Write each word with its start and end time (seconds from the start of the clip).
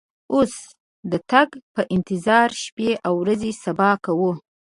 اوس 0.33 0.53
د 1.11 1.13
تګ 1.31 1.49
په 1.73 1.81
انتظار 1.95 2.49
شپې 2.63 2.89
او 3.07 3.13
ورځې 3.23 3.51
صبا 3.63 3.91
کوو. 4.05 4.31